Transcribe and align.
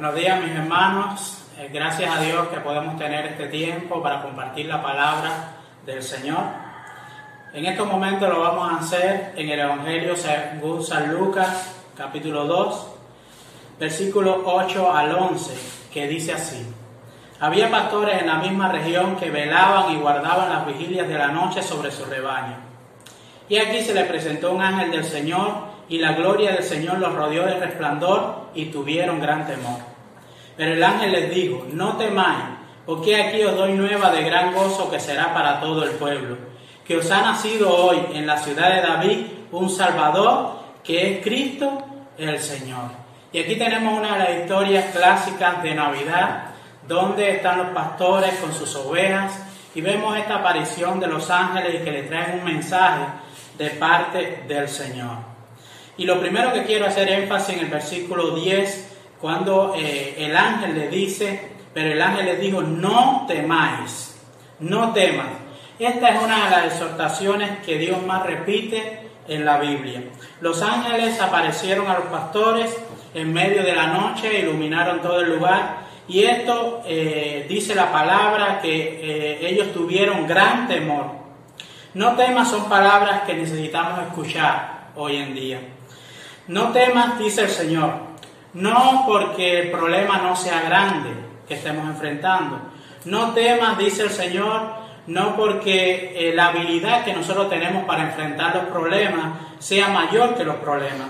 Buenos 0.00 0.18
días 0.18 0.42
mis 0.42 0.56
hermanos, 0.56 1.44
Eh, 1.58 1.68
gracias 1.70 2.10
a 2.10 2.22
Dios 2.22 2.48
que 2.48 2.56
podemos 2.60 2.96
tener 2.96 3.26
este 3.26 3.48
tiempo 3.48 4.02
para 4.02 4.22
compartir 4.22 4.64
la 4.64 4.82
palabra 4.82 5.30
del 5.84 6.02
Señor. 6.02 6.40
En 7.52 7.66
estos 7.66 7.86
momentos 7.86 8.26
lo 8.26 8.40
vamos 8.40 8.72
a 8.72 8.76
hacer 8.76 9.34
en 9.36 9.50
el 9.50 9.60
Evangelio 9.60 10.16
según 10.16 10.82
San 10.82 11.12
Lucas 11.12 11.82
capítulo 11.94 12.46
2, 12.46 12.86
versículo 13.78 14.42
8 14.46 14.90
al 14.90 15.14
11, 15.14 15.52
que 15.92 16.08
dice 16.08 16.32
así. 16.32 16.66
Había 17.38 17.70
pastores 17.70 18.22
en 18.22 18.28
la 18.28 18.36
misma 18.36 18.72
región 18.72 19.16
que 19.16 19.28
velaban 19.28 19.92
y 19.92 20.00
guardaban 20.00 20.48
las 20.48 20.66
vigilias 20.66 21.08
de 21.08 21.18
la 21.18 21.28
noche 21.28 21.62
sobre 21.62 21.90
su 21.90 22.06
rebaño. 22.06 22.56
Y 23.50 23.58
aquí 23.58 23.82
se 23.82 23.92
le 23.92 24.04
presentó 24.04 24.52
un 24.52 24.62
ángel 24.62 24.92
del 24.92 25.04
Señor 25.04 25.68
y 25.90 25.98
la 25.98 26.12
gloria 26.12 26.52
del 26.52 26.64
Señor 26.64 27.00
los 27.00 27.14
rodeó 27.14 27.44
de 27.44 27.58
resplandor 27.58 28.48
y 28.54 28.66
tuvieron 28.66 29.20
gran 29.20 29.46
temor. 29.46 29.89
Pero 30.60 30.74
el 30.74 30.84
ángel 30.84 31.12
les 31.12 31.34
dijo, 31.34 31.66
no 31.72 31.96
temáis, 31.96 32.44
porque 32.84 33.16
aquí 33.16 33.42
os 33.42 33.56
doy 33.56 33.72
nueva 33.72 34.10
de 34.10 34.22
gran 34.22 34.52
gozo 34.52 34.90
que 34.90 35.00
será 35.00 35.32
para 35.32 35.58
todo 35.58 35.84
el 35.84 35.92
pueblo, 35.92 36.36
que 36.86 36.98
os 36.98 37.10
ha 37.10 37.22
nacido 37.22 37.74
hoy 37.74 37.96
en 38.12 38.26
la 38.26 38.36
ciudad 38.36 38.74
de 38.74 38.82
David 38.82 39.26
un 39.52 39.70
Salvador, 39.70 40.60
que 40.84 41.12
es 41.12 41.24
Cristo 41.24 41.82
el 42.18 42.38
Señor. 42.38 42.90
Y 43.32 43.38
aquí 43.38 43.56
tenemos 43.56 43.98
una 43.98 44.18
de 44.18 44.18
las 44.18 44.42
historias 44.42 44.94
clásicas 44.94 45.62
de 45.62 45.74
Navidad, 45.74 46.50
donde 46.86 47.36
están 47.36 47.56
los 47.56 47.68
pastores 47.68 48.34
con 48.34 48.52
sus 48.52 48.76
ovejas, 48.76 49.32
y 49.74 49.80
vemos 49.80 50.14
esta 50.18 50.40
aparición 50.40 51.00
de 51.00 51.06
los 51.06 51.30
ángeles 51.30 51.80
que 51.82 51.90
le 51.90 52.02
traen 52.02 52.40
un 52.40 52.44
mensaje 52.44 53.06
de 53.56 53.70
parte 53.70 54.44
del 54.46 54.68
Señor. 54.68 55.16
Y 55.96 56.04
lo 56.04 56.20
primero 56.20 56.52
que 56.52 56.64
quiero 56.64 56.84
hacer 56.84 57.08
énfasis 57.08 57.56
en 57.56 57.60
el 57.60 57.70
versículo 57.70 58.32
10 58.32 58.90
cuando 59.20 59.74
eh, 59.76 60.14
el 60.18 60.36
ángel 60.36 60.74
le 60.74 60.88
dice, 60.88 61.50
pero 61.74 61.92
el 61.92 62.00
ángel 62.00 62.26
le 62.26 62.36
dijo, 62.36 62.62
no 62.62 63.24
temáis, 63.28 64.18
no 64.60 64.92
temas. 64.92 65.28
Esta 65.78 66.08
es 66.10 66.22
una 66.22 66.44
de 66.44 66.50
las 66.50 66.64
exhortaciones 66.66 67.58
que 67.64 67.78
Dios 67.78 68.02
más 68.04 68.24
repite 68.24 69.08
en 69.28 69.44
la 69.44 69.58
Biblia. 69.58 70.02
Los 70.40 70.62
ángeles 70.62 71.20
aparecieron 71.20 71.86
a 71.88 71.98
los 71.98 72.06
pastores 72.06 72.76
en 73.14 73.32
medio 73.32 73.62
de 73.62 73.74
la 73.74 73.86
noche, 73.88 74.40
iluminaron 74.40 75.00
todo 75.00 75.20
el 75.20 75.30
lugar 75.30 75.80
y 76.08 76.24
esto 76.24 76.82
eh, 76.86 77.46
dice 77.48 77.74
la 77.74 77.92
palabra 77.92 78.60
que 78.60 78.72
eh, 78.72 79.48
ellos 79.48 79.72
tuvieron 79.72 80.26
gran 80.26 80.66
temor. 80.66 81.06
No 81.94 82.16
temas 82.16 82.50
son 82.50 82.68
palabras 82.68 83.22
que 83.22 83.34
necesitamos 83.34 84.00
escuchar 84.00 84.90
hoy 84.96 85.16
en 85.16 85.34
día. 85.34 85.60
No 86.48 86.72
temas, 86.72 87.18
dice 87.18 87.42
el 87.42 87.48
Señor, 87.48 88.09
no 88.54 89.04
porque 89.06 89.60
el 89.60 89.70
problema 89.70 90.18
no 90.18 90.34
sea 90.36 90.62
grande 90.62 91.10
que 91.46 91.54
estemos 91.54 91.86
enfrentando. 91.86 92.60
No 93.04 93.32
temas, 93.32 93.78
dice 93.78 94.02
el 94.02 94.10
Señor, 94.10 94.80
no 95.06 95.36
porque 95.36 96.12
eh, 96.14 96.34
la 96.34 96.46
habilidad 96.46 97.04
que 97.04 97.12
nosotros 97.12 97.48
tenemos 97.48 97.84
para 97.84 98.02
enfrentar 98.02 98.54
los 98.54 98.64
problemas 98.66 99.38
sea 99.58 99.88
mayor 99.88 100.34
que 100.34 100.44
los 100.44 100.56
problemas. 100.56 101.08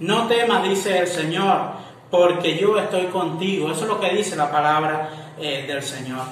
No 0.00 0.26
temas, 0.26 0.62
dice 0.62 0.98
el 0.98 1.06
Señor, 1.06 1.72
porque 2.10 2.56
yo 2.58 2.78
estoy 2.78 3.06
contigo. 3.06 3.70
Eso 3.70 3.82
es 3.82 3.88
lo 3.88 4.00
que 4.00 4.10
dice 4.10 4.36
la 4.36 4.50
palabra 4.50 5.10
eh, 5.38 5.64
del 5.66 5.82
Señor. 5.82 6.24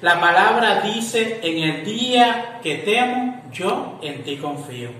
La 0.00 0.20
palabra 0.20 0.80
dice, 0.80 1.40
en 1.42 1.58
el 1.62 1.84
día 1.84 2.60
que 2.62 2.76
temo, 2.76 3.42
yo 3.52 3.98
en 4.02 4.22
ti 4.22 4.36
confío. 4.36 4.90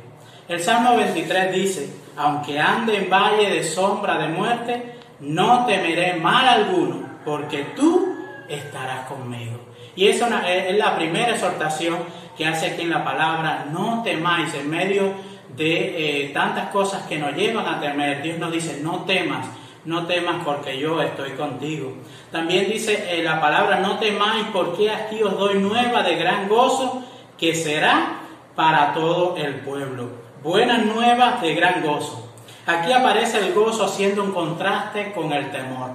El 0.48 0.62
Salmo 0.62 0.96
23 0.96 1.52
dice, 1.52 2.03
aunque 2.16 2.58
ande 2.58 2.96
en 2.96 3.10
valle 3.10 3.50
de 3.50 3.64
sombra 3.64 4.18
de 4.18 4.28
muerte, 4.28 4.94
no 5.20 5.64
temeré 5.66 6.14
mal 6.14 6.46
alguno, 6.46 7.08
porque 7.24 7.66
tú 7.76 8.14
estarás 8.48 9.06
conmigo. 9.06 9.58
Y 9.96 10.08
esa 10.08 10.48
es 10.50 10.76
la 10.76 10.96
primera 10.96 11.30
exhortación 11.32 11.98
que 12.36 12.46
hace 12.46 12.66
aquí 12.66 12.82
en 12.82 12.90
la 12.90 13.04
palabra, 13.04 13.66
no 13.72 14.02
temáis 14.02 14.52
en 14.54 14.68
medio 14.68 15.12
de 15.56 16.24
eh, 16.24 16.30
tantas 16.30 16.70
cosas 16.70 17.06
que 17.06 17.18
nos 17.18 17.34
llevan 17.34 17.66
a 17.66 17.80
temer. 17.80 18.22
Dios 18.22 18.38
nos 18.38 18.50
dice, 18.50 18.80
no 18.82 19.04
temas, 19.04 19.46
no 19.84 20.06
temas 20.06 20.42
porque 20.44 20.78
yo 20.78 21.00
estoy 21.00 21.30
contigo. 21.32 21.92
También 22.32 22.68
dice 22.68 23.06
eh, 23.08 23.22
la 23.22 23.40
palabra, 23.40 23.78
no 23.78 23.98
temáis 23.98 24.46
porque 24.52 24.90
aquí 24.90 25.22
os 25.22 25.38
doy 25.38 25.58
nueva 25.60 26.02
de 26.02 26.16
gran 26.16 26.48
gozo 26.48 27.04
que 27.38 27.54
será 27.54 28.18
para 28.56 28.92
todo 28.94 29.36
el 29.36 29.56
pueblo. 29.56 30.23
Buenas 30.44 30.84
nuevas 30.84 31.40
de 31.40 31.54
gran 31.54 31.80
gozo. 31.80 32.28
Aquí 32.66 32.92
aparece 32.92 33.38
el 33.38 33.54
gozo 33.54 33.86
haciendo 33.86 34.22
un 34.22 34.32
contraste 34.32 35.10
con 35.12 35.32
el 35.32 35.50
temor. 35.50 35.92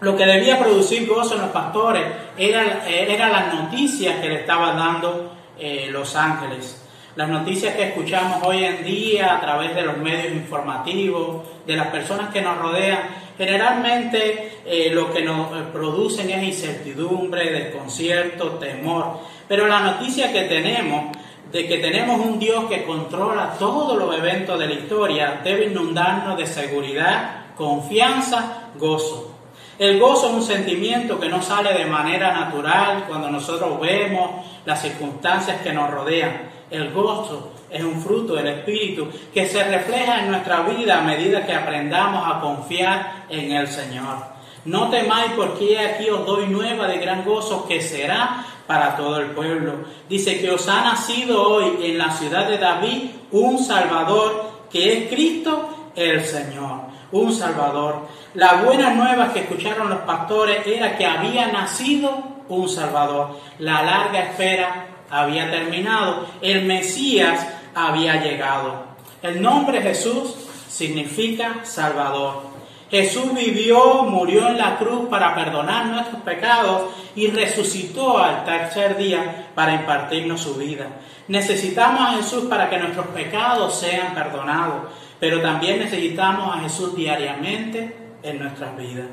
Lo 0.00 0.14
que 0.14 0.26
debía 0.26 0.58
producir 0.58 1.08
gozo 1.08 1.36
en 1.36 1.40
los 1.40 1.50
pastores 1.50 2.04
eran 2.36 2.82
era 2.86 3.30
las 3.30 3.54
noticias 3.54 4.20
que 4.20 4.28
le 4.28 4.40
estaban 4.40 4.76
dando 4.76 5.32
eh, 5.58 5.88
los 5.90 6.14
ángeles. 6.14 6.84
Las 7.16 7.30
noticias 7.30 7.74
que 7.74 7.84
escuchamos 7.84 8.46
hoy 8.46 8.64
en 8.64 8.84
día 8.84 9.36
a 9.36 9.40
través 9.40 9.74
de 9.74 9.80
los 9.80 9.96
medios 9.96 10.30
informativos, 10.34 11.46
de 11.66 11.74
las 11.74 11.86
personas 11.86 12.30
que 12.30 12.42
nos 12.42 12.58
rodean, 12.58 12.98
generalmente 13.38 14.58
eh, 14.66 14.90
lo 14.92 15.10
que 15.10 15.22
nos 15.22 15.48
producen 15.72 16.28
es 16.28 16.42
incertidumbre, 16.42 17.50
desconcierto, 17.50 18.58
temor. 18.58 19.20
Pero 19.48 19.66
la 19.66 19.80
noticia 19.80 20.30
que 20.30 20.42
tenemos 20.42 21.16
de 21.52 21.66
que 21.66 21.78
tenemos 21.78 22.20
un 22.20 22.38
Dios 22.38 22.66
que 22.66 22.84
controla 22.84 23.54
todos 23.58 23.96
los 23.98 24.16
eventos 24.16 24.58
de 24.58 24.66
la 24.66 24.74
historia 24.74 25.40
debe 25.42 25.66
inundarnos 25.66 26.36
de 26.36 26.46
seguridad, 26.46 27.54
confianza, 27.56 28.70
gozo. 28.76 29.34
El 29.78 29.98
gozo 29.98 30.28
es 30.28 30.34
un 30.34 30.42
sentimiento 30.42 31.18
que 31.18 31.28
no 31.28 31.40
sale 31.40 31.72
de 31.72 31.86
manera 31.86 32.32
natural 32.32 33.04
cuando 33.06 33.30
nosotros 33.30 33.80
vemos 33.80 34.44
las 34.64 34.82
circunstancias 34.82 35.60
que 35.62 35.72
nos 35.72 35.90
rodean. 35.90 36.50
El 36.70 36.92
gozo 36.92 37.52
es 37.70 37.82
un 37.82 38.00
fruto 38.02 38.34
del 38.34 38.48
Espíritu 38.48 39.08
que 39.32 39.46
se 39.46 39.62
refleja 39.64 40.20
en 40.20 40.30
nuestra 40.30 40.62
vida 40.62 40.98
a 40.98 41.02
medida 41.02 41.46
que 41.46 41.54
aprendamos 41.54 42.24
a 42.26 42.40
confiar 42.40 43.24
en 43.28 43.52
el 43.52 43.68
Señor. 43.68 44.37
No 44.64 44.90
temáis 44.90 45.32
porque 45.36 45.78
aquí 45.78 46.10
os 46.10 46.26
doy 46.26 46.46
nueva 46.46 46.86
de 46.86 46.98
gran 46.98 47.24
gozo 47.24 47.66
que 47.66 47.80
será 47.80 48.44
para 48.66 48.96
todo 48.96 49.18
el 49.18 49.30
pueblo. 49.30 49.76
Dice 50.08 50.40
que 50.40 50.50
os 50.50 50.68
ha 50.68 50.82
nacido 50.82 51.42
hoy 51.42 51.78
en 51.82 51.98
la 51.98 52.10
ciudad 52.10 52.46
de 52.46 52.58
David 52.58 53.10
un 53.32 53.58
Salvador 53.58 54.50
que 54.70 54.92
es 54.92 55.08
Cristo 55.08 55.90
el 55.96 56.24
Señor. 56.24 56.82
Un 57.10 57.32
Salvador. 57.32 58.06
La 58.34 58.62
buena 58.62 58.90
nueva 58.90 59.32
que 59.32 59.40
escucharon 59.40 59.88
los 59.88 60.00
pastores 60.00 60.66
era 60.66 60.96
que 60.98 61.06
había 61.06 61.50
nacido 61.50 62.22
un 62.48 62.68
Salvador. 62.68 63.38
La 63.58 63.82
larga 63.82 64.20
espera 64.20 64.86
había 65.10 65.50
terminado. 65.50 66.26
El 66.42 66.66
Mesías 66.66 67.46
había 67.74 68.22
llegado. 68.22 68.84
El 69.22 69.40
nombre 69.40 69.80
Jesús 69.80 70.34
significa 70.68 71.64
Salvador. 71.64 72.57
Jesús 72.90 73.34
vivió, 73.34 74.04
murió 74.04 74.48
en 74.48 74.56
la 74.56 74.78
cruz 74.78 75.08
para 75.10 75.34
perdonar 75.34 75.86
nuestros 75.86 76.22
pecados 76.22 76.90
y 77.14 77.26
resucitó 77.26 78.18
al 78.18 78.44
tercer 78.44 78.96
día 78.96 79.48
para 79.54 79.74
impartirnos 79.74 80.40
su 80.40 80.54
vida. 80.54 80.86
Necesitamos 81.28 82.00
a 82.00 82.16
Jesús 82.16 82.44
para 82.44 82.70
que 82.70 82.78
nuestros 82.78 83.08
pecados 83.08 83.78
sean 83.78 84.14
perdonados, 84.14 84.84
pero 85.20 85.42
también 85.42 85.80
necesitamos 85.80 86.56
a 86.56 86.60
Jesús 86.60 86.96
diariamente 86.96 87.94
en 88.22 88.38
nuestras 88.38 88.74
vidas. 88.76 89.06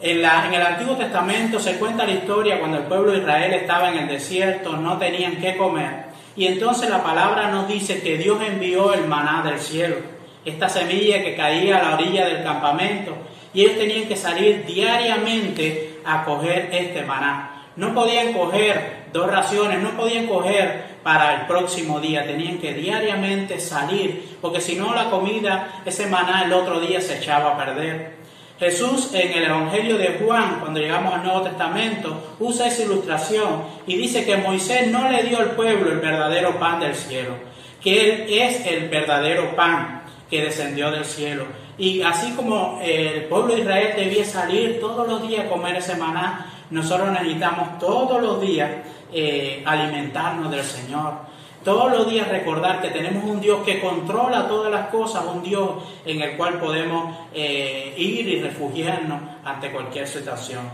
En, 0.00 0.18
el 0.18 0.62
Antiguo 0.62 0.96
Testamento 0.96 1.58
se 1.58 1.76
cuenta 1.78 2.04
la 2.04 2.12
historia 2.12 2.60
cuando 2.60 2.78
el 2.78 2.84
pueblo 2.84 3.12
de 3.12 3.18
Israel 3.18 3.52
estaba 3.54 3.90
en 3.90 3.98
el 3.98 4.08
desierto, 4.08 4.76
no 4.76 4.96
tenían 4.98 5.36
qué 5.36 5.56
comer. 5.56 6.04
Y 6.36 6.46
entonces 6.46 6.88
la 6.88 7.02
palabra 7.02 7.48
nos 7.50 7.66
dice 7.66 8.00
que 8.00 8.16
Dios 8.16 8.38
envió 8.46 8.92
el 8.92 9.06
maná 9.06 9.42
del 9.42 9.58
cielo 9.58 10.13
esta 10.44 10.68
semilla 10.68 11.22
que 11.22 11.34
caía 11.34 11.78
a 11.78 11.82
la 11.82 11.94
orilla 11.94 12.26
del 12.26 12.42
campamento 12.42 13.16
y 13.54 13.62
ellos 13.62 13.78
tenían 13.78 14.08
que 14.08 14.16
salir 14.16 14.64
diariamente 14.66 16.00
a 16.04 16.24
coger 16.24 16.68
este 16.72 17.02
maná. 17.02 17.68
No 17.76 17.94
podían 17.94 18.32
coger 18.32 19.04
dos 19.12 19.30
raciones, 19.30 19.80
no 19.80 19.90
podían 19.90 20.26
coger 20.26 20.94
para 21.02 21.34
el 21.34 21.46
próximo 21.46 22.00
día, 22.00 22.26
tenían 22.26 22.58
que 22.58 22.74
diariamente 22.74 23.60
salir, 23.60 24.38
porque 24.40 24.60
si 24.60 24.76
no 24.76 24.94
la 24.94 25.10
comida, 25.10 25.82
ese 25.84 26.06
maná 26.06 26.44
el 26.44 26.52
otro 26.52 26.80
día 26.80 27.00
se 27.00 27.18
echaba 27.18 27.52
a 27.52 27.56
perder. 27.56 28.24
Jesús 28.58 29.12
en 29.12 29.32
el 29.32 29.44
Evangelio 29.44 29.98
de 29.98 30.20
Juan, 30.20 30.58
cuando 30.60 30.80
llegamos 30.80 31.14
al 31.14 31.24
Nuevo 31.24 31.42
Testamento, 31.42 32.36
usa 32.38 32.68
esa 32.68 32.84
ilustración 32.84 33.64
y 33.86 33.96
dice 33.96 34.24
que 34.24 34.36
Moisés 34.36 34.88
no 34.88 35.10
le 35.10 35.24
dio 35.24 35.38
al 35.38 35.50
pueblo 35.50 35.90
el 35.90 35.98
verdadero 35.98 36.58
pan 36.58 36.80
del 36.80 36.94
cielo, 36.94 37.34
que 37.82 38.00
Él 38.00 38.26
es 38.28 38.64
el 38.66 38.88
verdadero 38.88 39.54
pan 39.56 40.03
descendió 40.40 40.90
del 40.90 41.04
cielo. 41.04 41.44
Y 41.76 42.02
así 42.02 42.32
como 42.32 42.80
el 42.82 43.24
pueblo 43.24 43.54
de 43.54 43.60
Israel 43.62 43.94
debía 43.96 44.24
salir 44.24 44.80
todos 44.80 45.08
los 45.08 45.26
días 45.26 45.46
a 45.46 45.48
comer 45.48 45.76
ese 45.76 45.96
maná, 45.96 46.46
nosotros 46.70 47.10
necesitamos 47.10 47.78
todos 47.78 48.22
los 48.22 48.40
días 48.40 48.70
eh, 49.12 49.62
alimentarnos 49.64 50.50
del 50.50 50.64
Señor. 50.64 51.34
Todos 51.64 51.90
los 51.90 52.10
días 52.10 52.28
recordar 52.28 52.82
que 52.82 52.90
tenemos 52.90 53.24
un 53.24 53.40
Dios 53.40 53.64
que 53.64 53.80
controla 53.80 54.46
todas 54.46 54.70
las 54.70 54.88
cosas, 54.88 55.24
un 55.32 55.42
Dios 55.42 55.70
en 56.04 56.20
el 56.20 56.36
cual 56.36 56.58
podemos 56.60 57.16
eh, 57.32 57.94
ir 57.96 58.28
y 58.28 58.40
refugiarnos 58.40 59.20
ante 59.44 59.70
cualquier 59.70 60.06
situación. 60.06 60.68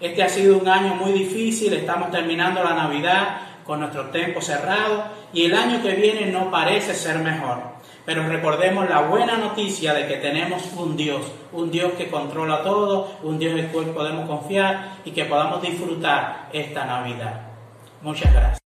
Este 0.00 0.22
ha 0.22 0.28
sido 0.30 0.56
un 0.56 0.66
año 0.66 0.94
muy 0.94 1.12
difícil, 1.12 1.74
estamos 1.74 2.10
terminando 2.10 2.64
la 2.64 2.74
Navidad 2.74 3.49
con 3.70 3.78
nuestro 3.78 4.06
tiempo 4.06 4.40
cerrado 4.40 5.04
y 5.32 5.44
el 5.44 5.54
año 5.54 5.80
que 5.80 5.94
viene 5.94 6.26
no 6.26 6.50
parece 6.50 6.92
ser 6.92 7.20
mejor. 7.20 7.58
Pero 8.04 8.26
recordemos 8.26 8.90
la 8.90 9.02
buena 9.02 9.36
noticia 9.36 9.94
de 9.94 10.08
que 10.08 10.16
tenemos 10.16 10.72
un 10.74 10.96
Dios, 10.96 11.30
un 11.52 11.70
Dios 11.70 11.92
que 11.92 12.10
controla 12.10 12.64
todo, 12.64 13.12
un 13.22 13.38
Dios 13.38 13.52
en 13.52 13.58
el 13.60 13.66
cual 13.68 13.90
podemos 13.90 14.28
confiar 14.28 14.96
y 15.04 15.12
que 15.12 15.24
podamos 15.24 15.62
disfrutar 15.62 16.48
esta 16.52 16.84
Navidad. 16.84 17.42
Muchas 18.02 18.32
gracias. 18.32 18.59